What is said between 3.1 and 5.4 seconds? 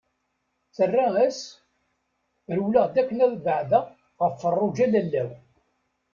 ad beɛdeɣ ɣef Feṛṛuǧa, lalla-w.